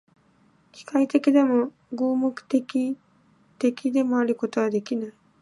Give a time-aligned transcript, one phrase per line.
[0.71, 2.97] 機械的でも、合目的
[3.59, 5.13] 的でもあることはできない。